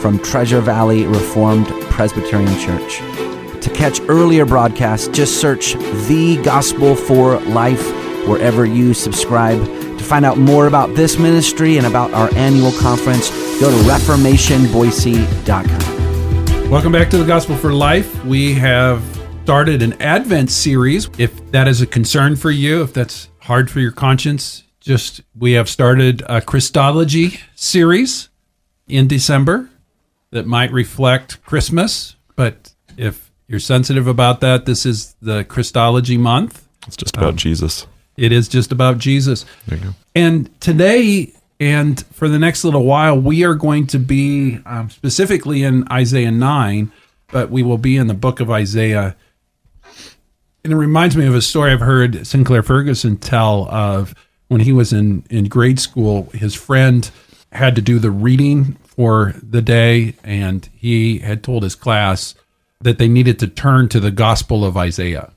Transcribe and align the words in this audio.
from 0.00 0.18
Treasure 0.18 0.60
Valley 0.60 1.06
Reformed 1.06 1.68
Presbyterian 1.90 2.58
Church. 2.58 2.98
To 3.62 3.70
catch 3.74 4.00
earlier 4.08 4.46
broadcasts, 4.46 5.08
just 5.08 5.40
search 5.40 5.74
The 6.08 6.40
Gospel 6.42 6.96
for 6.96 7.38
Life 7.40 7.84
wherever 8.26 8.64
you 8.64 8.94
subscribe. 8.94 9.62
To 9.64 10.04
find 10.04 10.24
out 10.24 10.38
more 10.38 10.66
about 10.66 10.94
this 10.94 11.18
ministry 11.18 11.76
and 11.76 11.86
about 11.86 12.12
our 12.12 12.32
annual 12.34 12.72
conference, 12.72 13.30
go 13.60 13.70
to 13.70 13.76
reformationboise.com. 13.88 16.70
Welcome 16.70 16.92
back 16.92 17.10
to 17.10 17.18
the 17.18 17.26
Gospel 17.26 17.56
for 17.56 17.72
Life. 17.72 18.24
We 18.24 18.54
have 18.54 19.02
started 19.42 19.82
an 19.82 20.00
Advent 20.00 20.50
series. 20.50 21.10
If 21.18 21.50
that 21.50 21.68
is 21.68 21.82
a 21.82 21.86
concern 21.86 22.36
for 22.36 22.50
you, 22.50 22.82
if 22.82 22.92
that's 22.92 23.28
hard 23.40 23.70
for 23.70 23.80
your 23.80 23.92
conscience, 23.92 24.64
just 24.80 25.20
we 25.38 25.52
have 25.52 25.68
started 25.68 26.22
a 26.26 26.40
Christology 26.40 27.40
series 27.54 28.30
in 28.88 29.08
December 29.08 29.69
that 30.32 30.46
might 30.46 30.72
reflect 30.72 31.44
Christmas. 31.44 32.16
But 32.36 32.72
if 32.96 33.30
you're 33.48 33.60
sensitive 33.60 34.06
about 34.06 34.40
that, 34.40 34.64
this 34.64 34.86
is 34.86 35.14
the 35.20 35.44
Christology 35.44 36.16
month. 36.16 36.66
It's 36.86 36.96
just 36.96 37.16
about 37.16 37.30
um, 37.30 37.36
Jesus. 37.36 37.86
It 38.16 38.32
is 38.32 38.48
just 38.48 38.72
about 38.72 38.98
Jesus. 38.98 39.44
There 39.66 39.78
you 39.78 39.84
go. 39.84 39.90
And 40.14 40.60
today 40.60 41.32
and 41.58 42.04
for 42.06 42.28
the 42.28 42.38
next 42.38 42.64
little 42.64 42.84
while, 42.84 43.18
we 43.18 43.44
are 43.44 43.54
going 43.54 43.86
to 43.88 43.98
be 43.98 44.60
um, 44.64 44.88
specifically 44.88 45.62
in 45.62 45.86
Isaiah 45.92 46.30
9, 46.30 46.90
but 47.30 47.50
we 47.50 47.62
will 47.62 47.78
be 47.78 47.96
in 47.96 48.06
the 48.06 48.14
book 48.14 48.40
of 48.40 48.50
Isaiah. 48.50 49.14
And 50.64 50.72
it 50.72 50.76
reminds 50.76 51.16
me 51.16 51.26
of 51.26 51.34
a 51.34 51.42
story 51.42 51.72
I've 51.72 51.80
heard 51.80 52.26
Sinclair 52.26 52.62
Ferguson 52.62 53.18
tell 53.18 53.68
of 53.70 54.14
when 54.48 54.62
he 54.62 54.72
was 54.72 54.92
in, 54.92 55.24
in 55.28 55.44
grade 55.46 55.78
school. 55.78 56.30
His 56.32 56.54
friend 56.54 57.10
had 57.52 57.76
to 57.76 57.82
do 57.82 57.98
the 57.98 58.10
reading 58.10 58.76
for 59.00 59.32
the 59.42 59.62
day, 59.62 60.12
and 60.22 60.68
he 60.76 61.20
had 61.20 61.42
told 61.42 61.62
his 61.62 61.74
class 61.74 62.34
that 62.82 62.98
they 62.98 63.08
needed 63.08 63.38
to 63.38 63.48
turn 63.48 63.88
to 63.88 63.98
the 63.98 64.10
Gospel 64.10 64.62
of 64.62 64.76
Isaiah. 64.76 65.32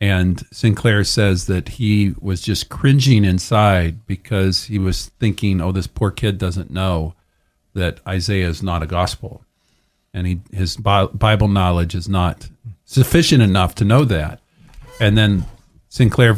And 0.00 0.46
Sinclair 0.52 1.02
says 1.02 1.46
that 1.46 1.70
he 1.70 2.14
was 2.20 2.40
just 2.40 2.68
cringing 2.68 3.24
inside 3.24 4.06
because 4.06 4.66
he 4.66 4.78
was 4.78 5.06
thinking, 5.18 5.60
oh, 5.60 5.72
this 5.72 5.88
poor 5.88 6.12
kid 6.12 6.38
doesn't 6.38 6.70
know 6.70 7.14
that 7.74 7.98
Isaiah 8.06 8.46
is 8.46 8.62
not 8.62 8.80
a 8.80 8.86
gospel. 8.86 9.42
And 10.14 10.28
he, 10.28 10.40
his 10.52 10.76
Bible 10.76 11.48
knowledge 11.48 11.96
is 11.96 12.08
not 12.08 12.48
sufficient 12.84 13.42
enough 13.42 13.74
to 13.74 13.84
know 13.84 14.04
that. 14.04 14.38
And 15.00 15.18
then 15.18 15.46
Sinclair 15.88 16.36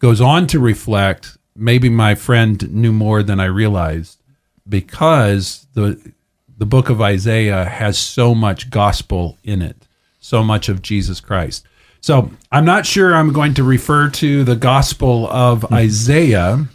goes 0.00 0.20
on 0.20 0.48
to 0.48 0.58
reflect 0.58 1.38
maybe 1.54 1.88
my 1.88 2.16
friend 2.16 2.74
knew 2.74 2.92
more 2.92 3.22
than 3.22 3.38
I 3.38 3.44
realized 3.44 4.18
because 4.68 5.66
the 5.74 6.12
the 6.56 6.66
book 6.66 6.88
of 6.88 7.00
Isaiah 7.00 7.64
has 7.64 7.98
so 7.98 8.34
much 8.34 8.70
gospel 8.70 9.38
in 9.42 9.60
it, 9.60 9.88
so 10.20 10.42
much 10.42 10.68
of 10.68 10.82
Jesus 10.82 11.20
Christ. 11.20 11.66
So 12.04 12.30
I'm 12.52 12.66
not 12.66 12.84
sure 12.84 13.14
I'm 13.14 13.32
going 13.32 13.54
to 13.54 13.64
refer 13.64 14.10
to 14.10 14.44
the 14.44 14.56
Gospel 14.56 15.26
of 15.30 15.62
mm-hmm. 15.62 15.74
Isaiah, 15.74 16.66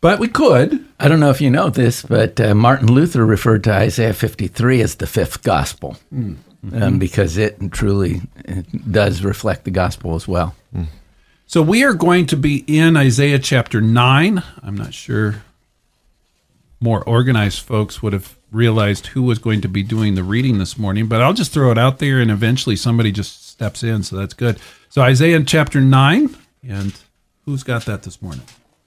but 0.00 0.18
we 0.18 0.26
could. 0.26 0.84
I 0.98 1.06
don't 1.06 1.20
know 1.20 1.30
if 1.30 1.40
you 1.40 1.50
know 1.50 1.70
this, 1.70 2.02
but 2.02 2.40
uh, 2.40 2.52
Martin 2.56 2.92
Luther 2.92 3.24
referred 3.24 3.62
to 3.64 3.72
Isaiah 3.72 4.12
53 4.12 4.80
as 4.80 4.96
the 4.96 5.06
fifth 5.06 5.44
Gospel 5.44 5.96
mm-hmm. 6.12 6.82
um, 6.82 6.98
because 6.98 7.36
it 7.36 7.58
truly 7.70 8.22
it 8.44 8.90
does 8.90 9.22
reflect 9.22 9.62
the 9.62 9.70
Gospel 9.70 10.16
as 10.16 10.26
well. 10.26 10.56
Mm. 10.74 10.88
So 11.46 11.62
we 11.62 11.84
are 11.84 11.94
going 11.94 12.26
to 12.26 12.36
be 12.36 12.64
in 12.66 12.96
Isaiah 12.96 13.38
chapter 13.38 13.80
9. 13.80 14.42
I'm 14.64 14.76
not 14.76 14.94
sure 14.94 15.44
more 16.82 17.02
organized 17.04 17.60
folks 17.60 18.02
would 18.02 18.12
have 18.12 18.36
realized 18.50 19.08
who 19.08 19.22
was 19.22 19.38
going 19.38 19.60
to 19.62 19.68
be 19.68 19.82
doing 19.82 20.14
the 20.14 20.22
reading 20.22 20.58
this 20.58 20.78
morning, 20.78 21.06
but 21.06 21.22
I'll 21.22 21.32
just 21.32 21.52
throw 21.52 21.70
it 21.70 21.78
out 21.78 21.98
there 21.98 22.20
and 22.20 22.30
eventually 22.30 22.76
somebody 22.76 23.12
just 23.12 23.48
steps 23.48 23.82
in, 23.82 24.02
so 24.02 24.16
that's 24.16 24.34
good. 24.34 24.58
So 24.88 25.00
Isaiah 25.00 25.42
chapter 25.42 25.80
9, 25.80 26.36
and 26.68 26.94
who's 27.44 27.62
got 27.62 27.86
that 27.86 28.02
this 28.02 28.20
morning? 28.20 28.42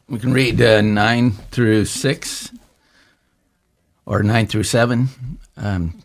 We 0.08 0.20
can 0.20 0.34
read 0.34 0.62
uh, 0.62 0.82
9 0.82 1.32
through 1.32 1.86
6 1.86 2.52
or 4.06 4.22
9 4.22 4.48
through 4.48 4.64
7. 4.64 5.10
Um, 5.58 6.04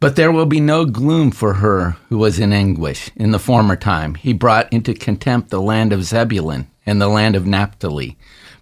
but 0.00 0.16
there 0.16 0.32
will 0.32 0.46
be 0.46 0.60
no 0.60 0.84
gloom 0.84 1.30
for 1.30 1.54
her 1.54 1.96
who 2.08 2.18
was 2.18 2.38
in 2.38 2.52
anguish 2.52 3.10
in 3.16 3.32
the 3.32 3.38
former 3.38 3.76
time. 3.76 4.14
He 4.14 4.32
brought 4.32 4.72
into 4.72 4.94
contempt 4.94 5.50
the 5.50 5.60
land 5.60 5.92
of 5.92 6.04
Zebulun 6.04 6.68
and 6.86 7.00
the 7.00 7.08
land 7.08 7.36
of 7.36 7.46
Naphtali. 7.46 8.16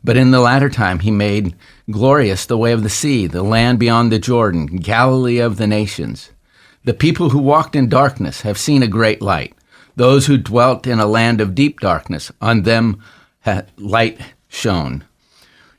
But 0.06 0.17
in 0.17 0.31
the 0.31 0.39
latter 0.39 0.71
time 0.71 1.00
he 1.00 1.11
made 1.11 1.56
glorious 1.91 2.47
the 2.47 2.56
way 2.56 2.71
of 2.71 2.84
the 2.84 2.89
sea, 2.89 3.27
the 3.27 3.43
land 3.43 3.81
beyond 3.81 4.12
the 4.12 4.21
Jordan, 4.21 4.67
Galilee 4.67 5.39
of 5.39 5.56
the 5.56 5.67
nations. 5.67 6.31
The 6.84 6.94
people 6.94 7.31
who 7.31 7.41
walked 7.41 7.75
in 7.75 7.89
darkness 7.89 8.43
have 8.43 8.56
seen 8.56 8.84
a 8.84 8.87
great 8.87 9.21
light. 9.21 9.53
Those 9.97 10.27
who 10.27 10.39
dwelt 10.39 10.87
in 10.87 11.00
a 11.00 11.06
land 11.06 11.41
of 11.41 11.56
deep 11.56 11.81
darkness, 11.81 12.31
on 12.41 12.62
them 12.62 13.03
light 13.77 14.21
shone. 14.47 15.03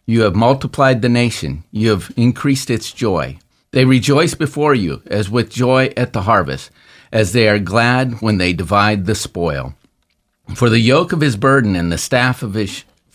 You 0.05 0.23
have 0.23 0.35
multiplied 0.35 1.01
the 1.01 1.07
nation, 1.07 1.63
you 1.71 1.89
have 1.91 2.11
increased 2.17 2.69
its 2.69 2.91
joy. 2.91 3.39
They 3.71 3.85
rejoice 3.85 4.33
before 4.33 4.75
you 4.75 5.03
as 5.05 5.29
with 5.29 5.49
joy 5.49 5.93
at 5.95 6.11
the 6.11 6.23
harvest, 6.23 6.69
as 7.13 7.31
they 7.31 7.47
are 7.47 7.59
glad 7.59 8.21
when 8.21 8.39
they 8.39 8.51
divide 8.51 9.05
the 9.05 9.15
spoil. 9.15 9.73
For 10.53 10.69
the 10.69 10.81
yoke 10.81 11.13
of 11.13 11.21
his 11.21 11.37
burden 11.37 11.77
and 11.77 11.93
the 11.93 11.97
staff 11.97 12.43
of 12.43 12.55
his 12.55 12.83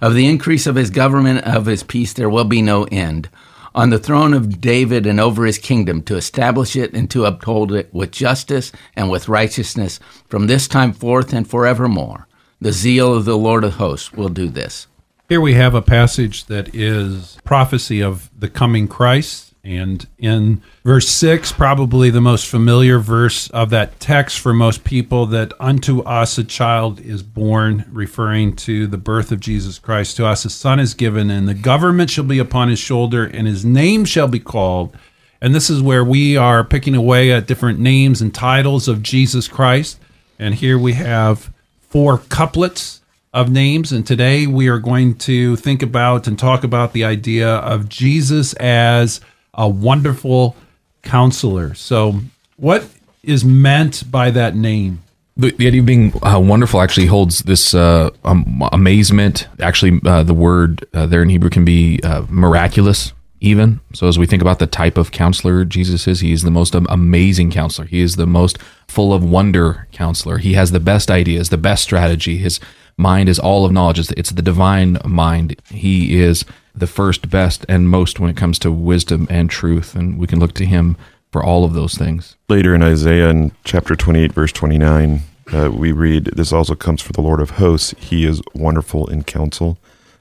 Of 0.00 0.14
the 0.14 0.26
increase 0.26 0.66
of 0.66 0.76
his 0.76 0.90
government, 0.90 1.44
of 1.44 1.66
his 1.66 1.82
peace, 1.82 2.12
there 2.12 2.30
will 2.30 2.44
be 2.44 2.62
no 2.62 2.84
end 2.84 3.28
on 3.76 3.90
the 3.90 3.98
throne 3.98 4.32
of 4.32 4.60
David 4.60 5.06
and 5.06 5.20
over 5.20 5.44
his 5.44 5.58
kingdom 5.58 6.02
to 6.02 6.16
establish 6.16 6.76
it 6.76 6.94
and 6.94 7.10
to 7.10 7.26
uphold 7.26 7.72
it 7.72 7.92
with 7.92 8.10
justice 8.10 8.72
and 8.96 9.10
with 9.10 9.28
righteousness 9.28 10.00
from 10.28 10.46
this 10.46 10.66
time 10.66 10.94
forth 10.94 11.34
and 11.34 11.48
forevermore. 11.48 12.26
The 12.58 12.72
zeal 12.72 13.14
of 13.14 13.26
the 13.26 13.36
Lord 13.36 13.64
of 13.64 13.74
hosts 13.74 14.14
will 14.14 14.30
do 14.30 14.48
this. 14.48 14.86
Here 15.28 15.42
we 15.42 15.54
have 15.54 15.74
a 15.74 15.82
passage 15.82 16.46
that 16.46 16.74
is 16.74 17.36
prophecy 17.44 18.02
of 18.02 18.30
the 18.38 18.48
coming 18.48 18.88
Christ 18.88 19.45
and 19.66 20.06
in 20.16 20.62
verse 20.84 21.08
6, 21.08 21.50
probably 21.52 22.08
the 22.08 22.20
most 22.20 22.46
familiar 22.46 23.00
verse 23.00 23.50
of 23.50 23.70
that 23.70 23.98
text 23.98 24.38
for 24.38 24.54
most 24.54 24.84
people, 24.84 25.26
that 25.26 25.52
unto 25.58 26.02
us 26.02 26.38
a 26.38 26.44
child 26.44 27.00
is 27.00 27.24
born, 27.24 27.84
referring 27.90 28.54
to 28.56 28.86
the 28.86 28.96
birth 28.96 29.32
of 29.32 29.40
Jesus 29.40 29.80
Christ. 29.80 30.16
To 30.18 30.26
us 30.26 30.44
a 30.44 30.50
son 30.50 30.78
is 30.78 30.94
given, 30.94 31.30
and 31.30 31.48
the 31.48 31.54
government 31.54 32.10
shall 32.10 32.24
be 32.24 32.38
upon 32.38 32.68
his 32.68 32.78
shoulder, 32.78 33.24
and 33.24 33.48
his 33.48 33.64
name 33.64 34.04
shall 34.04 34.28
be 34.28 34.38
called. 34.38 34.96
And 35.40 35.52
this 35.52 35.68
is 35.68 35.82
where 35.82 36.04
we 36.04 36.36
are 36.36 36.62
picking 36.62 36.94
away 36.94 37.32
at 37.32 37.48
different 37.48 37.80
names 37.80 38.22
and 38.22 38.32
titles 38.32 38.86
of 38.86 39.02
Jesus 39.02 39.48
Christ. 39.48 39.98
And 40.38 40.54
here 40.54 40.78
we 40.78 40.92
have 40.92 41.52
four 41.80 42.18
couplets 42.18 43.00
of 43.34 43.50
names. 43.50 43.90
And 43.90 44.06
today 44.06 44.46
we 44.46 44.68
are 44.68 44.78
going 44.78 45.16
to 45.18 45.56
think 45.56 45.82
about 45.82 46.28
and 46.28 46.38
talk 46.38 46.62
about 46.62 46.92
the 46.92 47.04
idea 47.04 47.48
of 47.48 47.88
Jesus 47.88 48.54
as 48.54 49.20
a 49.56 49.68
wonderful 49.68 50.54
counselor. 51.02 51.74
So, 51.74 52.20
what 52.56 52.88
is 53.22 53.44
meant 53.44 54.10
by 54.10 54.30
that 54.30 54.54
name? 54.54 55.02
The, 55.36 55.50
the 55.50 55.66
idea 55.66 55.80
of 55.80 55.86
being 55.86 56.12
uh, 56.22 56.40
wonderful 56.40 56.80
actually 56.80 57.06
holds 57.06 57.40
this 57.40 57.74
uh, 57.74 58.10
um, 58.24 58.62
amazement. 58.72 59.48
Actually, 59.60 60.00
uh, 60.06 60.22
the 60.22 60.32
word 60.32 60.86
uh, 60.94 61.06
there 61.06 61.22
in 61.22 61.28
Hebrew 61.28 61.50
can 61.50 61.64
be 61.64 62.00
uh, 62.02 62.24
miraculous. 62.30 63.12
even. 63.40 63.80
So 63.92 64.08
as 64.08 64.18
we 64.18 64.26
think 64.26 64.42
about 64.42 64.58
the 64.58 64.66
type 64.66 64.96
of 64.96 65.12
counselor 65.12 65.64
Jesus 65.64 66.08
is, 66.08 66.20
he 66.20 66.32
is 66.32 66.42
the 66.42 66.50
most 66.50 66.74
amazing 66.74 67.50
counselor. 67.50 67.86
He 67.86 68.00
is 68.00 68.16
the 68.16 68.26
most 68.26 68.58
full 68.88 69.12
of 69.12 69.22
wonder 69.22 69.86
counselor. 69.92 70.38
He 70.38 70.54
has 70.54 70.70
the 70.70 70.80
best 70.80 71.10
ideas, 71.10 71.50
the 71.50 71.58
best 71.58 71.82
strategy. 71.82 72.38
His 72.38 72.60
mind 72.96 73.28
is 73.28 73.38
all 73.38 73.64
of 73.64 73.72
knowledge. 73.72 73.98
It's, 73.98 74.10
it's 74.12 74.30
the 74.30 74.42
divine 74.42 74.98
mind. 75.04 75.56
He 75.70 76.18
is 76.18 76.44
the 76.76 76.86
first, 76.86 77.30
best, 77.30 77.64
and 77.68 77.88
most 77.88 78.20
when 78.20 78.30
it 78.30 78.36
comes 78.36 78.58
to 78.60 78.70
wisdom 78.70 79.26
and 79.30 79.48
truth. 79.48 79.94
And 79.94 80.18
we 80.18 80.26
can 80.26 80.38
look 80.38 80.52
to 80.54 80.66
him 80.66 80.96
for 81.32 81.42
all 81.42 81.64
of 81.64 81.72
those 81.72 81.94
things. 81.94 82.36
Later 82.48 82.74
in 82.74 82.82
Isaiah, 82.82 83.30
in 83.30 83.52
chapter 83.64 83.96
28, 83.96 84.32
verse 84.32 84.52
29, 84.52 85.20
uh, 85.52 85.70
we 85.72 85.92
read, 85.92 86.26
This 86.36 86.52
also 86.52 86.74
comes 86.74 87.00
for 87.00 87.12
the 87.12 87.22
Lord 87.22 87.40
of 87.40 87.50
hosts. 87.50 87.94
He 87.98 88.24
is 88.24 88.42
wonderful 88.54 89.06
in 89.08 89.24
counsel 89.24 89.78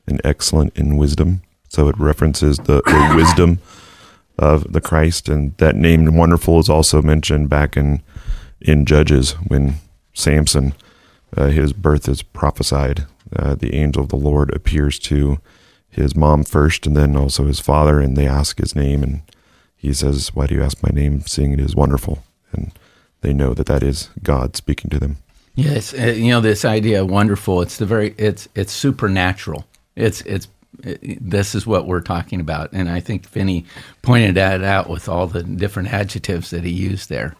and 0.07 0.21
excellent 0.23 0.75
in 0.77 0.97
wisdom. 0.97 1.41
So 1.67 1.89
it 1.89 1.97
references 1.97 2.57
the, 2.57 2.81
the 2.85 3.13
wisdom 3.15 3.59
of 4.37 4.71
the 4.71 4.81
Christ. 4.81 5.27
And 5.27 5.55
that 5.57 5.75
name 5.75 6.15
wonderful 6.15 6.59
is 6.59 6.69
also 6.69 7.01
mentioned 7.01 7.49
back 7.49 7.75
in, 7.75 8.01
in 8.61 8.85
Judges 8.85 9.31
when 9.47 9.75
Samson, 10.13 10.73
uh, 11.35 11.47
his 11.47 11.73
birth 11.73 12.07
is 12.07 12.21
prophesied. 12.21 13.05
Uh, 13.35 13.55
the 13.55 13.73
angel 13.73 14.03
of 14.03 14.09
the 14.09 14.15
Lord 14.15 14.53
appears 14.55 14.99
to 14.99 15.39
his 15.95 16.15
mom 16.15 16.43
first 16.43 16.85
and 16.85 16.95
then 16.95 17.15
also 17.15 17.45
his 17.45 17.59
father, 17.59 17.99
and 17.99 18.15
they 18.15 18.27
ask 18.27 18.59
his 18.59 18.75
name. 18.75 19.01
And 19.01 19.21
he 19.75 19.93
says, 19.93 20.33
Why 20.35 20.47
do 20.47 20.55
you 20.55 20.63
ask 20.63 20.83
my 20.83 20.89
name, 20.93 21.21
seeing 21.21 21.53
it 21.53 21.59
is 21.59 21.75
wonderful? 21.75 22.23
And 22.51 22.71
they 23.21 23.33
know 23.33 23.53
that 23.53 23.67
that 23.67 23.83
is 23.83 24.09
God 24.21 24.55
speaking 24.55 24.89
to 24.91 24.99
them. 24.99 25.17
Yes, 25.55 25.93
uh, 25.93 26.07
you 26.07 26.31
know 26.31 26.41
this 26.41 26.65
idea 26.65 27.01
of 27.01 27.09
wonderful. 27.09 27.61
It's 27.61 27.77
the 27.77 27.85
very 27.85 28.13
it's 28.17 28.47
it's 28.55 28.73
supernatural. 28.73 29.65
It's 29.95 30.21
it's 30.21 30.49
it, 30.83 31.17
this 31.21 31.55
is 31.55 31.65
what 31.65 31.87
we're 31.87 32.01
talking 32.01 32.41
about, 32.41 32.73
and 32.73 32.89
I 32.89 32.99
think 32.99 33.25
Vinny 33.29 33.65
pointed 34.01 34.35
that 34.35 34.63
out 34.63 34.89
with 34.89 35.07
all 35.07 35.27
the 35.27 35.43
different 35.43 35.93
adjectives 35.93 36.49
that 36.49 36.65
he 36.65 36.71
used 36.71 37.07
there. 37.07 37.37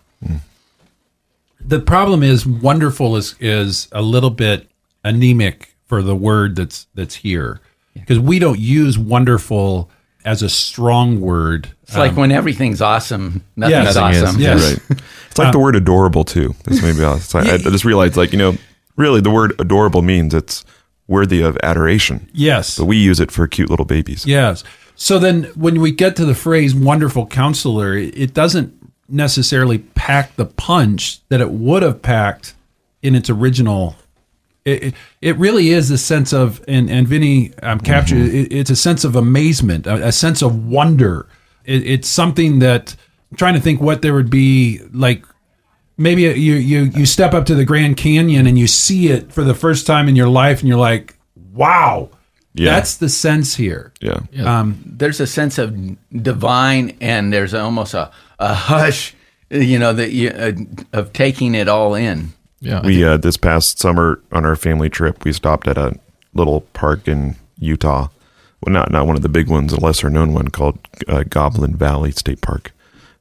the 1.60 1.82
problem 1.82 2.24
is 2.24 2.46
wonderful 2.46 3.18
is 3.18 3.36
is 3.42 3.90
a 3.92 4.02
little 4.02 4.30
bit 4.30 4.70
anemic 5.04 5.76
for 5.86 6.02
the 6.02 6.16
word 6.16 6.56
that's 6.56 6.88
that's 6.96 7.16
here 7.16 7.60
because 7.96 8.20
we 8.20 8.40
don't 8.40 8.60
use 8.60 8.98
wonderful 8.98 9.90
as 10.24 10.42
a 10.42 10.50
strong 10.50 11.22
word. 11.22 11.70
It's 11.84 11.96
like 11.98 12.12
um, 12.12 12.18
when 12.18 12.32
everything's 12.32 12.82
awesome, 12.82 13.44
nothing's 13.56 13.86
Yes. 13.86 13.96
Nothing 13.96 14.16
is, 14.16 14.24
awesome. 14.24 14.42
Yes. 14.42 14.80
Right. 14.90 15.00
It's 15.30 15.38
like 15.38 15.48
uh, 15.50 15.52
the 15.52 15.60
word 15.60 15.76
adorable 15.76 16.24
too. 16.24 16.56
That's 16.64 16.82
maybe 16.82 17.04
else. 17.04 17.34
I, 17.36 17.42
I 17.42 17.58
just 17.58 17.86
realized, 17.86 18.16
like 18.18 18.32
you 18.32 18.38
know, 18.40 18.58
really 18.96 19.22
the 19.22 19.30
word 19.32 19.54
adorable 19.60 20.02
means 20.02 20.34
it's 20.34 20.64
worthy 21.08 21.42
of 21.42 21.58
adoration, 21.62 22.28
Yes. 22.34 22.78
but 22.78 22.86
we 22.86 22.98
use 22.98 23.20
it 23.20 23.30
for 23.32 23.46
cute 23.48 23.70
little 23.70 23.86
babies. 23.86 24.26
Yes. 24.26 24.64
So 24.96 25.20
then 25.20 25.44
when 25.56 25.80
we 25.82 25.92
get 25.92 26.16
to 26.16 26.26
the 26.26 26.34
phrase 26.34 26.74
wonderful 26.74 27.28
counselor, 27.28 27.96
it 27.96 28.18
it 28.18 28.34
doesn't 28.34 28.74
necessarily 29.08 29.80
pack 29.80 30.36
the 30.36 30.46
punch 30.46 31.20
that 31.30 31.42
it 31.42 31.52
would 31.52 31.84
have 31.84 32.02
packed 32.02 32.56
in 33.04 33.14
its 33.14 33.30
original. 33.30 33.96
It, 34.66 34.84
it, 34.84 34.94
it 35.22 35.38
really 35.38 35.70
is 35.70 35.92
a 35.92 35.98
sense 35.98 36.34
of, 36.34 36.64
and, 36.68 36.90
and 36.90 37.08
Vinny 37.08 37.54
um, 37.62 37.80
captured 37.80 38.34
it, 38.34 38.52
it's 38.52 38.70
a 38.70 38.76
sense 38.76 39.04
of 39.04 39.16
amazement, 39.16 39.86
a, 39.88 40.08
a 40.08 40.12
sense 40.12 40.42
of 40.42 40.66
wonder. 40.66 41.28
It, 41.64 41.86
it's 41.86 42.10
something 42.10 42.60
that 42.60 42.96
I'm 43.32 43.38
trying 43.38 43.54
to 43.54 43.62
think 43.62 43.80
what 43.80 44.02
there 44.02 44.14
would 44.14 44.30
be 44.30 44.82
like 44.92 45.24
maybe 45.98 46.24
you 46.24 46.56
you 46.56 46.84
you 46.84 47.06
step 47.06 47.34
up 47.34 47.46
to 47.46 47.56
the 47.56 47.66
Grand 47.66 47.98
Canyon 47.98 48.48
and 48.48 48.60
you 48.60 48.68
see 48.68 49.10
it 49.10 49.32
for 49.32 49.44
the 49.44 49.54
first 49.54 49.88
time 49.88 50.08
in 50.08 50.16
your 50.16 50.30
life 50.30 50.60
and 50.60 50.68
you're 50.68 50.78
like, 50.78 51.16
wow. 51.54 52.10
Yeah. 52.54 52.72
That's 52.72 52.98
the 52.98 53.10
sense 53.10 53.56
here. 53.56 53.92
Yeah. 54.00 54.22
Um, 54.46 54.82
There's 54.86 55.20
a 55.20 55.28
sense 55.28 55.58
of 55.58 55.78
divine, 56.24 56.96
and 57.02 57.34
there's 57.34 57.54
almost 57.54 57.94
a, 57.94 58.12
a 58.40 58.54
hush, 58.54 59.14
you 59.50 59.78
know, 59.78 59.92
that 59.92 60.12
you, 60.12 60.30
uh, 60.30 60.54
of 60.94 61.12
taking 61.12 61.54
it 61.54 61.68
all 61.68 61.96
in. 61.96 62.32
Yeah. 62.66 62.82
We 62.84 63.04
uh, 63.04 63.18
this 63.18 63.38
past 63.38 63.80
summer 63.80 64.22
on 64.32 64.46
our 64.46 64.56
family 64.56 64.90
trip, 64.90 65.24
we 65.24 65.34
stopped 65.34 65.68
at 65.68 65.78
a 65.78 65.98
little 66.34 66.62
park 66.74 67.08
in 67.08 67.36
Utah. 67.60 68.10
Well, 68.62 68.74
not 68.74 68.92
not 68.92 69.06
one 69.06 69.16
of 69.16 69.22
the 69.22 69.30
big 69.30 69.50
ones, 69.50 69.72
a 69.72 69.80
lesser 69.80 70.10
known 70.10 70.34
one 70.34 70.50
called 70.50 70.80
uh, 71.08 71.24
Goblin 71.24 71.76
Valley 71.76 72.12
State 72.12 72.42
Park, 72.42 72.72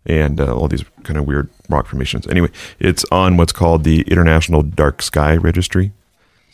and 0.07 0.41
uh, 0.41 0.55
all 0.55 0.69
these 0.69 0.85
kind 1.03 1.19
of 1.19 1.27
weird 1.27 1.51
rock 1.69 1.87
formations. 1.87 2.27
Anyway, 2.27 2.51
it's 2.79 3.05
on 3.13 3.37
what's 3.37 3.53
called 3.53 3.85
the 3.85 4.03
International 4.03 4.63
Dark 4.63 5.03
Sky 5.03 5.37
Registry. 5.37 5.93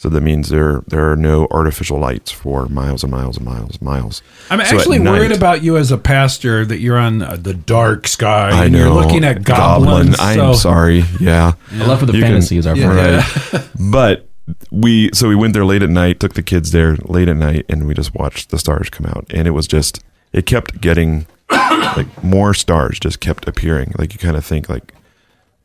So 0.00 0.08
that 0.08 0.23
means 0.23 0.49
there 0.49 0.81
there 0.87 1.11
are 1.12 1.14
no 1.14 1.47
artificial 1.50 1.99
lights 1.99 2.32
for 2.32 2.64
miles 2.69 3.02
and 3.05 3.12
miles 3.12 3.37
and 3.37 3.44
miles 3.44 3.73
and 3.73 3.82
miles. 3.82 4.23
I'm 4.49 4.58
So 4.61 4.64
at 4.64 4.73
actually 4.81 4.99
worried 4.99 5.31
about 5.31 5.62
you 5.62 5.76
as 5.76 5.93
a 5.93 5.99
pastor 5.99 6.64
that 6.64 6.79
you're 6.79 6.97
on 6.97 7.20
uh, 7.20 7.37
the 7.37 7.52
dark 7.52 8.08
sky 8.08 8.49
I 8.49 8.64
and 8.64 8.73
know. 8.73 8.79
you're 8.79 8.94
looking 8.94 9.25
at 9.25 9.43
goblins. 9.43 10.17
I'm 10.19 10.38
so- 10.38 10.52
sorry. 10.55 11.05
Yeah. 11.20 11.52
I 11.73 11.85
love 11.85 11.99
for 12.00 12.06
the 12.06 12.14
You 12.14 12.23
can- 12.23 12.31
fantasy 12.32 12.56
is 12.56 12.67
our 12.67 12.75
friend. 12.76 13.23
Right. 13.52 13.69
but 13.79 14.26
we 14.70 15.11
so 15.12 15.29
we 15.29 15.37
went 15.37 15.52
there 15.52 15.67
late 15.67 15.82
at 15.82 15.91
night, 15.91 16.19
took 16.19 16.32
the 16.32 16.43
kids 16.43 16.70
there 16.73 16.96
late 17.05 17.29
at 17.29 17.37
night, 17.37 17.67
and 17.69 17.87
we 17.87 17.93
just 17.93 18.14
watched 18.14 18.49
the 18.49 18.58
stars 18.58 18.88
come 18.88 19.05
out. 19.05 19.26
And 19.29 19.46
it 19.46 19.50
was 19.50 19.67
just 19.67 20.03
it 20.32 20.46
kept 20.46 20.81
getting 20.81 21.26
like 21.50 22.25
more 22.25 22.55
stars 22.55 22.99
just 22.99 23.20
kept 23.20 23.46
appearing. 23.46 23.93
Like 23.99 24.14
you 24.14 24.19
kind 24.19 24.38
of 24.38 24.46
think 24.46 24.70
like, 24.70 24.94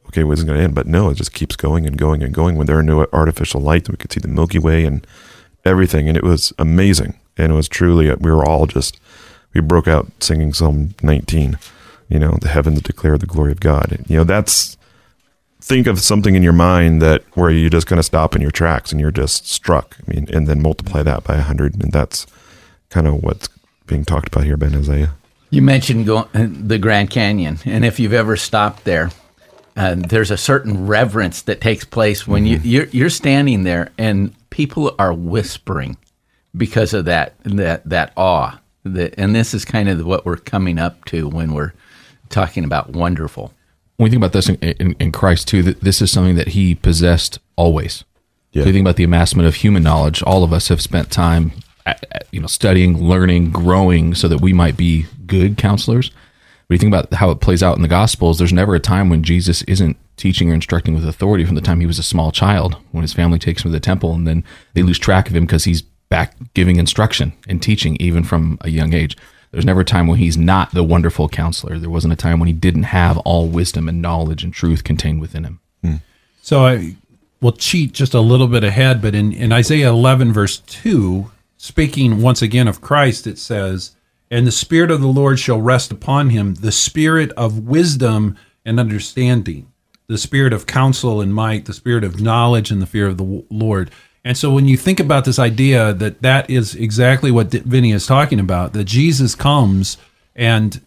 okay, 0.08 0.24
when's 0.24 0.42
it 0.42 0.46
gonna 0.46 0.60
end? 0.60 0.76
But 0.76 0.88
no, 0.88 1.10
it 1.10 1.16
just 1.16 1.34
keeps 1.34 1.56
going 1.56 1.86
and 1.86 1.98
going 1.98 2.24
and 2.24 2.34
going. 2.34 2.56
When 2.56 2.68
there 2.68 2.78
are 2.78 2.84
no 2.84 3.08
artificial 3.14 3.62
lights, 3.62 3.90
we 3.90 3.98
could 3.98 4.12
see 4.12 4.20
the 4.20 4.28
Milky 4.28 4.60
Way 4.60 4.86
and 4.86 5.06
everything, 5.66 6.08
and 6.08 6.18
it 6.18 6.24
was 6.24 6.54
amazing. 6.60 7.20
And 7.38 7.52
it 7.52 7.56
was 7.56 7.68
truly 7.68 8.14
we 8.16 8.32
were 8.32 8.46
all 8.46 8.66
just 8.66 9.00
we 9.54 9.62
broke 9.62 9.88
out 9.88 10.08
singing 10.20 10.54
Psalm 10.54 10.96
19. 11.02 11.58
You 12.10 12.20
know, 12.20 12.38
the 12.40 12.50
heavens 12.50 12.82
declare 12.82 13.18
the 13.18 13.26
glory 13.26 13.52
of 13.52 13.60
God. 13.60 14.04
You 14.08 14.18
know, 14.18 14.24
that's 14.24 14.78
think 15.60 15.88
of 15.88 16.00
something 16.00 16.36
in 16.36 16.44
your 16.44 16.54
mind 16.54 17.02
that 17.02 17.24
where 17.34 17.50
you 17.50 17.70
just 17.72 17.88
kind 17.88 17.98
of 17.98 18.06
stop 18.06 18.36
in 18.36 18.42
your 18.42 18.52
tracks 18.52 18.92
and 18.92 19.02
you're 19.02 19.12
just 19.12 19.48
struck. 19.48 19.98
I 20.00 20.14
mean, 20.14 20.28
and 20.32 20.48
then 20.48 20.62
multiply 20.62 21.02
that 21.02 21.24
by 21.24 21.36
a 21.36 21.42
hundred, 21.42 21.82
and 21.82 21.92
that's 21.92 22.28
kind 22.90 23.08
of 23.08 23.24
what's 23.24 23.50
being 23.88 24.06
talked 24.06 24.28
about 24.28 24.44
here 24.44 24.58
by 24.58 24.68
Isaiah. 24.68 25.16
You 25.50 25.62
mentioned 25.62 26.06
go, 26.06 26.28
uh, 26.34 26.48
the 26.48 26.78
Grand 26.78 27.10
Canyon, 27.10 27.60
and 27.66 27.84
if 27.86 28.00
you've 28.00 28.14
ever 28.14 28.36
stopped 28.36 28.84
there, 28.84 29.10
uh, 29.76 29.96
there's 29.96 30.32
a 30.32 30.38
certain 30.38 30.88
reverence 30.88 31.42
that 31.44 31.62
takes 31.62 31.84
place 31.84 32.28
when 32.28 32.46
you 32.46 32.60
you're, 32.64 32.86
you're 32.88 33.10
standing 33.10 33.64
there, 33.64 33.92
and 33.98 34.34
people 34.50 34.96
are 34.98 35.14
whispering 35.14 35.98
because 36.56 36.94
of 36.94 37.06
that 37.06 37.34
that 37.44 37.88
that 37.90 38.14
awe. 38.16 38.60
That, 38.84 39.16
and 39.18 39.36
this 39.36 39.54
is 39.54 39.66
kind 39.66 39.90
of 39.90 40.06
what 40.06 40.26
we're 40.26 40.38
coming 40.38 40.78
up 40.80 41.06
to 41.06 41.28
when 41.28 41.54
we're 41.54 41.74
talking 42.30 42.64
about 42.64 42.92
wonderful. 42.92 43.52
when 43.98 44.06
we 44.06 44.10
think 44.10 44.20
about 44.20 44.34
this 44.34 44.50
in, 44.50 44.56
in, 44.56 44.96
in 45.00 45.12
Christ 45.12 45.48
too, 45.48 45.64
that 45.64 45.82
this 45.82 46.02
is 46.02 46.12
something 46.12 46.36
that 46.36 46.50
he 46.50 46.76
possessed 46.76 47.40
always. 47.56 48.04
Yeah. 48.52 48.64
So 48.64 48.68
you 48.68 48.74
think 48.74 48.84
about 48.84 48.98
the 48.98 49.04
amassment 49.04 49.48
of 49.48 49.56
human 49.56 49.84
knowledge. 49.84 50.22
All 50.24 50.44
of 50.44 50.52
us 50.54 50.68
have 50.68 50.82
spent 50.82 51.12
time, 51.12 51.52
at, 51.86 52.06
at, 52.12 52.28
you 52.32 52.42
know, 52.42 52.48
studying, 52.48 53.02
learning, 53.02 53.52
growing, 53.52 54.16
so 54.16 54.28
that 54.28 54.42
we 54.42 54.54
might 54.54 54.78
be 54.78 55.06
good 55.26 55.58
counselors. 55.58 56.12
But 56.68 56.74
you 56.74 56.78
think 56.80 56.94
about 56.94 57.14
how 57.14 57.30
it 57.30 57.42
plays 57.42 57.62
out 57.62 57.76
in 57.76 57.82
the 57.82 57.88
Gospels. 57.88 58.38
There's 58.38 58.54
never 58.54 58.74
a 58.74 58.80
time 58.80 59.10
when 59.10 59.24
Jesus 59.24 59.62
isn't 59.64 59.98
teaching 60.18 60.50
or 60.50 60.56
instructing 60.56 60.96
with 60.96 61.08
authority. 61.08 61.46
From 61.46 61.56
the 61.56 61.62
time 61.62 61.80
he 61.80 61.86
was 61.86 62.00
a 62.00 62.04
small 62.04 62.32
child, 62.32 62.78
when 62.92 63.04
his 63.04 63.14
family 63.14 63.38
takes 63.38 63.64
him 63.64 63.72
to 63.72 63.74
the 63.74 63.80
temple, 63.80 64.14
and 64.14 64.28
then 64.28 64.44
they 64.74 64.82
lose 64.82 64.98
track 64.98 65.30
of 65.30 65.36
him 65.36 65.46
because 65.46 65.66
he's 65.66 65.84
back 66.10 66.36
giving 66.54 66.78
instruction 66.78 67.34
and 67.48 67.62
teaching, 67.62 67.98
even 68.00 68.24
from 68.24 68.58
a 68.62 68.70
young 68.70 68.94
age. 68.94 69.16
There's 69.52 69.66
never 69.66 69.82
a 69.82 69.86
time 69.86 70.08
when 70.08 70.18
he's 70.18 70.38
not 70.38 70.74
the 70.74 70.84
wonderful 70.84 71.30
counselor. 71.30 71.78
There 71.78 71.90
wasn't 71.90 72.14
a 72.14 72.18
time 72.18 72.40
when 72.40 72.48
he 72.48 72.54
didn't 72.54 72.84
have 72.84 73.18
all 73.20 73.48
wisdom 73.48 73.88
and 73.88 74.02
knowledge 74.02 74.44
and 74.44 74.54
truth 74.54 74.84
contained 74.84 75.22
within 75.22 75.44
him. 75.44 75.60
Hmm. 75.82 75.96
So 76.42 76.66
I 76.66 76.96
will 77.42 77.54
cheat 77.54 77.94
just 77.94 78.14
a 78.14 78.20
little 78.20 78.48
bit 78.48 78.64
ahead, 78.64 79.02
but 79.02 79.16
in, 79.16 79.32
in 79.32 79.54
Isaiah 79.54 79.90
11, 79.90 80.34
verse 80.34 80.58
2, 80.60 81.32
speaking 81.58 82.22
once 82.22 82.42
again 82.42 82.68
of 82.68 82.82
Christ, 82.82 83.28
it 83.28 83.38
says, 83.38 83.96
And 84.32 84.48
the 84.48 84.52
Spirit 84.52 84.92
of 84.92 85.02
the 85.02 85.08
Lord 85.08 85.40
shall 85.40 85.62
rest 85.62 85.92
upon 85.92 86.32
him, 86.32 86.56
the 86.56 86.72
Spirit 86.72 87.32
of 87.34 87.60
wisdom 87.60 88.38
and 88.66 88.80
understanding, 88.80 89.72
the 90.08 90.18
Spirit 90.18 90.54
of 90.54 90.66
counsel 90.66 91.22
and 91.22 91.34
might, 91.34 91.66
the 91.66 91.74
Spirit 91.74 92.04
of 92.04 92.20
knowledge 92.20 92.72
and 92.72 92.82
the 92.82 92.88
fear 92.88 93.08
of 93.08 93.18
the 93.18 93.44
Lord. 93.50 93.92
And 94.24 94.36
so 94.36 94.52
when 94.52 94.68
you 94.68 94.76
think 94.76 95.00
about 95.00 95.26
this 95.26 95.38
idea 95.38 95.94
that 95.94 96.24
that 96.24 96.50
is 96.50 96.74
exactly 96.74 97.30
what 97.30 97.52
Vinny 97.52 97.92
is 97.92 98.08
talking 98.08 98.40
about, 98.40 98.74
that 98.74 98.86
Jesus 98.86 99.36
comes 99.36 99.98
and 100.36 100.82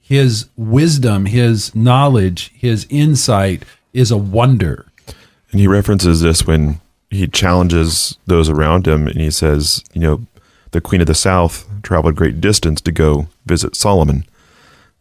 his 0.00 0.48
wisdom, 0.56 1.26
his 1.26 1.74
knowledge, 1.74 2.52
his 2.54 2.86
insight 2.88 3.64
is 3.92 4.12
a 4.12 4.16
wonder. 4.16 4.86
And 5.50 5.58
he 5.58 5.66
references 5.66 6.20
this 6.20 6.46
when 6.46 6.80
he 7.10 7.26
challenges 7.26 8.16
those 8.26 8.48
around 8.48 8.86
him 8.86 9.08
and 9.08 9.20
he 9.20 9.32
says, 9.32 9.82
you 9.92 10.00
know, 10.00 10.26
the 10.72 10.80
Queen 10.80 11.00
of 11.00 11.06
the 11.06 11.14
South 11.14 11.66
traveled 11.82 12.16
great 12.16 12.40
distance 12.40 12.80
to 12.82 12.92
go 12.92 13.28
visit 13.44 13.76
Solomon. 13.76 14.24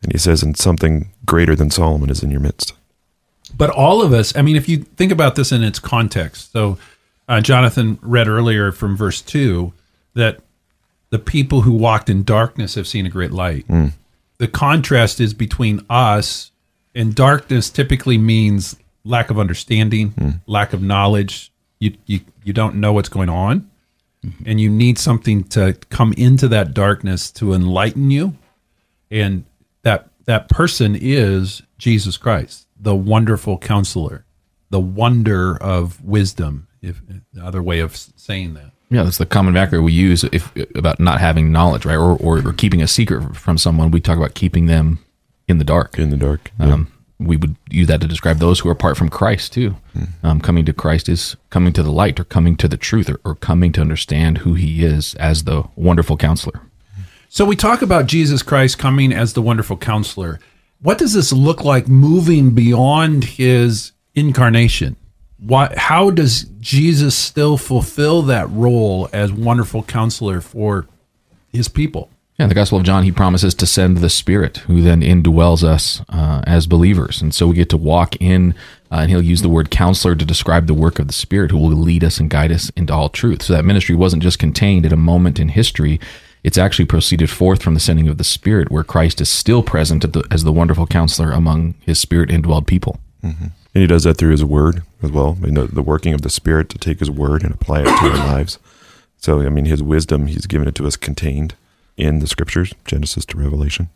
And 0.03 0.11
he 0.11 0.17
says, 0.17 0.43
and 0.43 0.57
something 0.57 1.09
greater 1.25 1.55
than 1.55 1.71
Solomon 1.71 2.09
is 2.09 2.21
in 2.23 2.31
your 2.31 2.39
midst. 2.39 2.73
But 3.57 3.69
all 3.69 4.01
of 4.01 4.13
us, 4.13 4.35
I 4.35 4.41
mean, 4.41 4.55
if 4.55 4.67
you 4.69 4.77
think 4.79 5.11
about 5.11 5.35
this 5.35 5.51
in 5.51 5.63
its 5.63 5.79
context, 5.79 6.51
so 6.51 6.77
uh, 7.27 7.41
Jonathan 7.41 7.97
read 8.01 8.27
earlier 8.27 8.71
from 8.71 8.95
verse 8.97 9.21
2 9.21 9.71
that 10.13 10.39
the 11.09 11.19
people 11.19 11.61
who 11.61 11.71
walked 11.73 12.09
in 12.09 12.23
darkness 12.23 12.75
have 12.75 12.87
seen 12.87 13.05
a 13.05 13.09
great 13.09 13.31
light. 13.31 13.65
The 14.37 14.47
contrast 14.47 15.19
is 15.21 15.33
between 15.33 15.85
us 15.89 16.51
and 16.93 17.15
darkness 17.15 17.69
typically 17.69 18.17
means 18.17 18.75
lack 19.03 19.29
of 19.29 19.39
understanding, 19.39 20.13
lack 20.45 20.73
of 20.73 20.81
knowledge. 20.81 21.51
You, 21.79 21.93
you 22.05 22.21
you 22.43 22.53
don't 22.53 22.75
know 22.75 22.93
what's 22.93 23.09
going 23.09 23.29
on, 23.29 23.69
and 24.45 24.59
you 24.59 24.69
need 24.69 24.97
something 24.97 25.43
to 25.45 25.73
come 25.89 26.13
into 26.13 26.47
that 26.49 26.73
darkness 26.73 27.31
to 27.31 27.53
enlighten 27.53 28.11
you, 28.11 28.37
and 29.09 29.45
that 29.83 30.09
that 30.25 30.49
person 30.49 30.97
is 30.99 31.61
Jesus 31.77 32.17
Christ, 32.17 32.67
the 32.79 32.95
wonderful 32.95 33.57
counselor, 33.57 34.25
the 34.69 34.79
wonder 34.79 35.57
of 35.57 36.03
wisdom. 36.03 36.67
If 36.81 37.01
the 37.33 37.43
other 37.43 37.63
way 37.63 37.79
of 37.79 37.95
saying 37.95 38.53
that. 38.55 38.71
Yeah, 38.91 39.03
that's 39.03 39.17
the 39.17 39.25
common 39.25 39.53
vocabulary 39.53 39.83
we 39.83 39.93
use 39.93 40.23
if 40.25 40.55
about 40.75 40.99
not 40.99 41.19
having 41.19 41.51
knowledge, 41.51 41.85
right? 41.85 41.95
Or, 41.95 42.15
or, 42.17 42.47
or 42.47 42.53
keeping 42.53 42.81
a 42.83 42.87
secret 42.87 43.35
from 43.35 43.57
someone. 43.57 43.89
We 43.89 43.99
talk 43.99 44.17
about 44.17 44.35
keeping 44.35 44.67
them 44.67 44.99
in 45.47 45.57
the 45.57 45.63
dark. 45.63 45.97
in 45.97 46.11
the 46.11 46.17
dark. 46.17 46.51
Um, 46.59 46.91
we 47.19 47.37
would 47.37 47.55
use 47.69 47.87
that 47.87 48.01
to 48.01 48.07
describe 48.07 48.39
those 48.39 48.59
who 48.59 48.69
are 48.69 48.73
apart 48.73 48.97
from 48.97 49.09
Christ 49.09 49.53
too. 49.53 49.75
Um, 50.23 50.41
coming 50.41 50.65
to 50.65 50.73
Christ 50.73 51.07
is 51.07 51.35
coming 51.49 51.73
to 51.73 51.83
the 51.83 51.91
light, 51.91 52.19
or 52.19 52.25
coming 52.25 52.55
to 52.57 52.67
the 52.67 52.77
truth, 52.77 53.09
or, 53.09 53.19
or 53.23 53.35
coming 53.35 53.71
to 53.73 53.81
understand 53.81 54.39
who 54.39 54.53
He 54.53 54.83
is 54.83 55.15
as 55.15 55.43
the 55.45 55.63
wonderful 55.75 56.17
Counselor. 56.17 56.61
So 57.35 57.43
we 57.43 57.57
talk 57.57 57.81
about 57.81 58.05
Jesus 58.05 58.41
Christ 58.41 58.79
coming 58.79 59.11
as 59.11 59.33
the 59.33 59.41
wonderful 59.41 59.75
counselor. 59.75 60.39
What 60.81 60.97
does 60.97 61.13
this 61.13 61.33
look 61.33 61.65
like 61.65 61.85
moving 61.87 62.51
beyond 62.51 63.25
his 63.25 63.91
incarnation? 64.13 64.95
What 65.39 65.77
how 65.77 66.11
does 66.11 66.45
Jesus 66.61 67.13
still 67.13 67.57
fulfill 67.57 68.21
that 68.21 68.49
role 68.49 69.09
as 69.11 69.33
wonderful 69.33 69.83
counselor 69.83 70.39
for 70.39 70.87
his 71.51 71.67
people? 71.67 72.09
Yeah, 72.37 72.45
in 72.45 72.49
the 72.49 72.55
Gospel 72.55 72.77
of 72.77 72.83
John, 72.83 73.03
he 73.03 73.13
promises 73.13 73.55
to 73.55 73.65
send 73.65 73.97
the 73.97 74.09
Spirit, 74.09 74.57
who 74.57 74.81
then 74.81 75.01
indwells 75.01 75.63
us 75.63 76.01
uh, 76.09 76.41
as 76.45 76.67
believers, 76.67 77.21
and 77.21 77.33
so 77.33 77.47
we 77.47 77.55
get 77.55 77.69
to 77.69 77.77
walk 77.77 78.17
in. 78.21 78.53
Uh, 78.91 78.99
and 78.99 79.09
he'll 79.09 79.21
use 79.21 79.41
the 79.41 79.49
word 79.49 79.71
counselor 79.71 80.15
to 80.15 80.25
describe 80.25 80.67
the 80.67 80.73
work 80.73 80.99
of 80.99 81.07
the 81.07 81.13
Spirit, 81.13 81.51
who 81.51 81.57
will 81.57 81.69
lead 81.69 82.03
us 82.03 82.19
and 82.19 82.29
guide 82.29 82.51
us 82.51 82.69
into 82.75 82.93
all 82.93 83.07
truth. 83.07 83.41
So 83.41 83.53
that 83.53 83.63
ministry 83.63 83.95
wasn't 83.95 84.21
just 84.21 84.37
contained 84.37 84.85
at 84.85 84.91
a 84.91 84.97
moment 84.97 85.39
in 85.39 85.49
history; 85.49 85.99
it's 86.43 86.57
actually 86.57 86.85
proceeded 86.85 87.29
forth 87.29 87.63
from 87.63 87.73
the 87.73 87.79
sending 87.79 88.09
of 88.09 88.17
the 88.17 88.23
Spirit, 88.25 88.69
where 88.69 88.83
Christ 88.83 89.21
is 89.21 89.29
still 89.29 89.63
present 89.63 90.01
the, 90.11 90.27
as 90.29 90.43
the 90.43 90.51
wonderful 90.51 90.87
counselor 90.87 91.31
among 91.31 91.75
His 91.79 92.01
Spirit 92.01 92.29
indwelled 92.29 92.67
people. 92.67 92.99
And 93.73 93.81
he 93.81 93.87
does 93.87 94.03
that 94.03 94.17
through 94.17 94.31
his 94.31 94.43
word 94.43 94.83
as 95.01 95.11
well. 95.11 95.35
Mean, 95.35 95.55
the, 95.55 95.67
the 95.67 95.81
working 95.81 96.13
of 96.13 96.21
the 96.21 96.29
Spirit 96.29 96.69
to 96.69 96.77
take 96.77 96.99
his 96.99 97.11
word 97.11 97.43
and 97.43 97.53
apply 97.53 97.81
it 97.81 97.85
to 97.85 98.11
our 98.11 98.17
lives. 98.17 98.59
So, 99.17 99.41
I 99.41 99.49
mean, 99.49 99.65
his 99.65 99.83
wisdom, 99.83 100.27
he's 100.27 100.45
given 100.45 100.67
it 100.67 100.75
to 100.75 100.87
us 100.87 100.95
contained 100.95 101.55
in 101.97 102.19
the 102.19 102.27
scriptures, 102.27 102.73
Genesis 102.85 103.25
to 103.25 103.37
Revelation. 103.37 103.89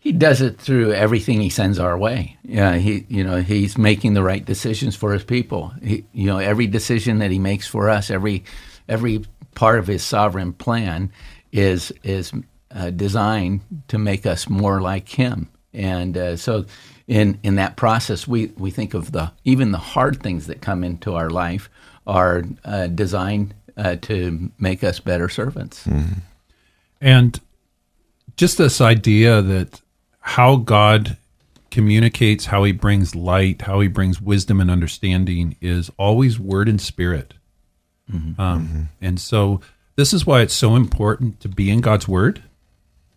He 0.00 0.12
does 0.12 0.40
it 0.40 0.60
through 0.60 0.92
everything 0.92 1.40
he 1.40 1.50
sends 1.50 1.78
our 1.78 1.98
way. 1.98 2.36
Yeah, 2.44 2.76
he, 2.76 3.04
you 3.08 3.24
know, 3.24 3.42
he's 3.42 3.76
making 3.76 4.14
the 4.14 4.22
right 4.22 4.44
decisions 4.44 4.94
for 4.94 5.12
his 5.12 5.24
people. 5.24 5.72
He, 5.82 6.04
you 6.12 6.26
know, 6.26 6.38
every 6.38 6.68
decision 6.68 7.18
that 7.18 7.30
he 7.30 7.38
makes 7.38 7.66
for 7.66 7.88
us, 7.88 8.10
every 8.10 8.44
every 8.88 9.24
part 9.54 9.78
of 9.80 9.88
his 9.88 10.04
sovereign 10.04 10.52
plan 10.52 11.12
is 11.52 11.92
is 12.04 12.32
uh, 12.70 12.90
designed 12.90 13.60
to 13.88 13.98
make 13.98 14.24
us 14.24 14.48
more 14.48 14.80
like 14.80 15.08
him. 15.08 15.48
And 15.74 16.16
uh, 16.16 16.36
so, 16.36 16.64
in 17.08 17.38
in 17.42 17.56
that 17.56 17.76
process, 17.76 18.28
we 18.28 18.46
we 18.56 18.70
think 18.70 18.94
of 18.94 19.12
the 19.12 19.32
even 19.44 19.72
the 19.72 19.78
hard 19.78 20.22
things 20.22 20.46
that 20.46 20.60
come 20.62 20.84
into 20.84 21.14
our 21.14 21.28
life 21.28 21.68
are 22.06 22.44
uh, 22.64 22.86
designed 22.86 23.52
uh, 23.76 23.96
to 24.02 24.50
make 24.58 24.84
us 24.84 25.00
better 25.00 25.28
servants. 25.28 25.86
And 27.00 27.40
just 28.36 28.58
this 28.58 28.80
idea 28.80 29.42
that 29.42 29.80
how 30.20 30.56
God 30.56 31.16
communicates, 31.70 32.46
how 32.46 32.64
he 32.64 32.72
brings 32.72 33.14
light, 33.14 33.62
how 33.62 33.80
he 33.80 33.88
brings 33.88 34.20
wisdom 34.20 34.60
and 34.60 34.70
understanding 34.70 35.56
is 35.60 35.90
always 35.98 36.38
word 36.38 36.68
and 36.68 36.80
spirit. 36.80 37.34
Mm-hmm. 38.10 38.40
Um, 38.40 38.66
mm-hmm. 38.66 38.82
And 39.00 39.20
so 39.20 39.60
this 39.96 40.12
is 40.12 40.26
why 40.26 40.40
it's 40.40 40.54
so 40.54 40.76
important 40.76 41.40
to 41.40 41.48
be 41.48 41.70
in 41.70 41.80
God's 41.80 42.08
word. 42.08 42.42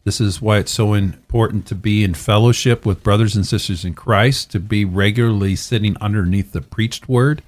This 0.04 0.20
is 0.20 0.42
why 0.42 0.58
it's 0.58 0.72
so 0.72 0.94
important 0.94 1.68
to 1.68 1.76
be 1.76 2.04
in 2.04 2.16
fellowship 2.16 2.86
with 2.86 3.04
brothers 3.04 3.36
and 3.36 3.46
sisters 3.46 3.86
in 3.86 3.94
Christ, 3.94 4.50
to 4.52 4.60
be 4.60 4.84
regularly 4.84 5.56
sitting 5.56 5.96
underneath 6.02 6.54
the 6.54 6.62
preached 6.62 7.08
word, 7.08 7.44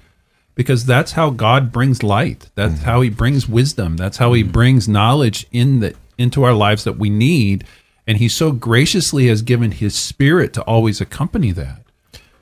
because 0.54 0.86
that's 0.86 1.12
how 1.12 1.30
God 1.30 1.72
brings 1.72 2.04
light. 2.04 2.50
That's 2.54 2.74
mm-hmm. 2.74 2.84
how 2.84 3.00
He 3.00 3.10
brings 3.10 3.48
wisdom. 3.48 3.96
That's 3.96 4.18
how 4.18 4.32
He 4.34 4.44
brings 4.44 4.88
knowledge 4.88 5.46
in 5.50 5.80
the 5.80 5.96
into 6.18 6.42
our 6.44 6.54
lives 6.54 6.84
that 6.84 6.98
we 6.98 7.10
need. 7.10 7.64
And 8.06 8.18
He 8.18 8.28
so 8.28 8.52
graciously 8.52 9.28
has 9.28 9.42
given 9.42 9.72
His 9.72 9.94
Spirit 9.94 10.52
to 10.54 10.62
always 10.62 11.00
accompany 11.00 11.52
that. 11.52 11.82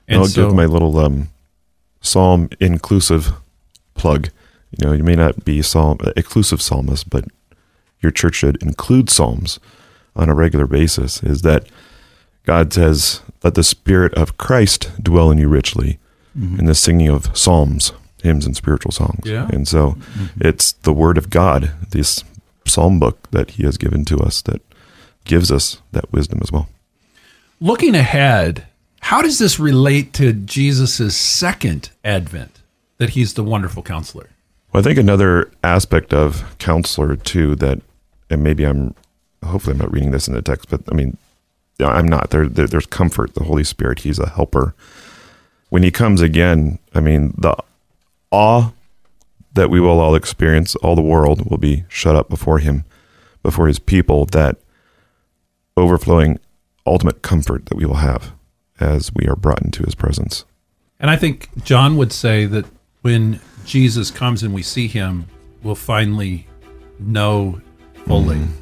And 0.07 0.19
I'll 0.19 0.27
so, 0.27 0.47
give 0.47 0.55
my 0.55 0.65
little 0.65 0.97
um, 0.97 1.29
psalm 2.01 2.49
inclusive 2.59 3.31
plug. 3.95 4.29
You 4.71 4.87
know, 4.87 4.93
you 4.93 5.03
may 5.03 5.15
not 5.15 5.45
be 5.45 5.61
psalm 5.61 5.99
uh, 6.03 6.11
exclusive 6.15 6.61
psalmist, 6.61 7.09
but 7.09 7.25
your 8.01 8.11
church 8.11 8.35
should 8.35 8.61
include 8.61 9.09
psalms 9.09 9.59
on 10.15 10.29
a 10.29 10.35
regular 10.35 10.67
basis. 10.67 11.23
Is 11.23 11.41
that 11.43 11.67
God 12.45 12.73
says, 12.73 13.21
"Let 13.43 13.55
the 13.55 13.63
Spirit 13.63 14.13
of 14.15 14.37
Christ 14.37 14.91
dwell 15.01 15.31
in 15.31 15.37
you 15.37 15.47
richly," 15.47 15.99
mm-hmm. 16.37 16.59
in 16.59 16.65
the 16.65 16.75
singing 16.75 17.07
of 17.07 17.35
psalms, 17.37 17.93
hymns, 18.21 18.45
and 18.45 18.55
spiritual 18.55 18.91
songs. 18.91 19.21
Yeah. 19.25 19.47
And 19.51 19.67
so, 19.67 19.91
mm-hmm. 19.91 20.25
it's 20.41 20.73
the 20.73 20.93
Word 20.93 21.17
of 21.17 21.29
God, 21.29 21.71
this 21.91 22.23
psalm 22.65 22.99
book 22.99 23.29
that 23.31 23.51
He 23.51 23.63
has 23.63 23.77
given 23.77 24.05
to 24.05 24.17
us, 24.17 24.41
that 24.43 24.61
gives 25.25 25.51
us 25.51 25.81
that 25.91 26.11
wisdom 26.11 26.39
as 26.41 26.51
well. 26.51 26.67
looking 27.59 27.95
ahead, 27.95 28.65
how 29.01 29.21
does 29.21 29.39
this 29.39 29.59
relate 29.59 30.13
to 30.13 30.33
Jesus' 30.33 31.15
second 31.15 31.89
advent? 32.03 32.61
That 32.97 33.11
He's 33.11 33.33
the 33.33 33.43
wonderful 33.43 33.83
counselor. 33.83 34.29
Well, 34.71 34.81
I 34.81 34.83
think 34.83 34.97
another 34.97 35.51
aspect 35.63 36.13
of 36.13 36.57
counselor 36.57 37.15
too 37.15 37.55
that, 37.55 37.81
and 38.29 38.43
maybe 38.43 38.63
I'm, 38.65 38.95
hopefully 39.45 39.73
I'm 39.73 39.79
not 39.79 39.91
reading 39.91 40.11
this 40.11 40.27
in 40.27 40.33
the 40.33 40.41
text, 40.41 40.69
but 40.69 40.81
I 40.91 40.95
mean, 40.95 41.17
I'm 41.79 42.07
not. 42.07 42.29
There, 42.29 42.47
there, 42.47 42.67
there's 42.67 42.85
comfort. 42.85 43.33
The 43.33 43.43
Holy 43.43 43.63
Spirit, 43.63 43.99
He's 43.99 44.19
a 44.19 44.29
helper. 44.29 44.73
When 45.69 45.83
He 45.83 45.91
comes 45.91 46.21
again, 46.21 46.79
I 46.93 46.99
mean, 47.01 47.33
the 47.37 47.55
awe 48.31 48.71
that 49.53 49.69
we 49.69 49.79
will 49.79 49.99
all 49.99 50.15
experience, 50.15 50.75
all 50.77 50.95
the 50.95 51.01
world 51.01 51.49
will 51.49 51.57
be 51.57 51.85
shut 51.87 52.15
up 52.15 52.29
before 52.29 52.59
Him, 52.59 52.83
before 53.41 53.67
His 53.67 53.79
people. 53.79 54.25
That 54.25 54.57
overflowing, 55.77 56.39
ultimate 56.85 57.21
comfort 57.21 57.65
that 57.67 57.77
we 57.77 57.85
will 57.85 57.95
have 57.95 58.33
as 58.79 59.13
we 59.13 59.27
are 59.27 59.35
brought 59.35 59.61
into 59.61 59.83
His 59.83 59.95
presence. 59.95 60.45
And 60.99 61.09
I 61.11 61.17
think 61.17 61.49
John 61.63 61.97
would 61.97 62.13
say 62.13 62.45
that 62.45 62.65
when 63.01 63.39
Jesus 63.65 64.09
comes 64.09 64.43
and 64.43 64.53
we 64.53 64.63
see 64.63 64.87
him, 64.87 65.27
we'll 65.61 65.75
finally 65.75 66.47
know 66.99 67.61
fully. 68.05 68.37
Mm-hmm. 68.37 68.53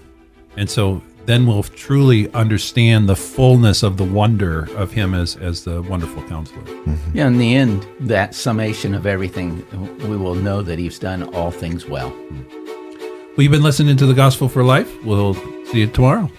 And 0.57 0.69
so 0.69 1.01
then 1.25 1.45
we'll 1.45 1.63
truly 1.63 2.31
understand 2.33 3.07
the 3.07 3.15
fullness 3.15 3.83
of 3.83 3.97
the 3.97 4.03
wonder 4.03 4.67
of 4.75 4.91
him 4.91 5.13
as, 5.13 5.35
as 5.37 5.63
the 5.63 5.81
wonderful 5.83 6.23
counselor. 6.23 6.61
Mm-hmm. 6.63 7.17
Yeah, 7.17 7.27
in 7.27 7.37
the 7.37 7.55
end, 7.55 7.85
that 7.99 8.33
summation 8.35 8.93
of 8.93 9.05
everything, 9.05 9.65
we 10.09 10.17
will 10.17 10.35
know 10.35 10.61
that 10.61 10.79
he's 10.79 10.99
done 10.99 11.23
all 11.33 11.51
things 11.51 11.85
well. 11.85 12.09
Well, 12.09 13.43
you've 13.43 13.51
been 13.51 13.63
listening 13.63 13.97
to 13.97 14.05
the 14.05 14.13
Gospel 14.13 14.49
for 14.49 14.63
Life. 14.63 15.03
We'll 15.05 15.35
see 15.65 15.79
you 15.79 15.87
tomorrow. 15.87 16.29